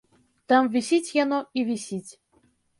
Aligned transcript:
Там 0.53 0.69
вісіць 0.77 1.13
яно 1.19 1.39
і 1.59 1.69
вісіць. 1.71 2.11